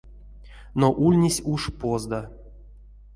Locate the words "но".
0.79-0.87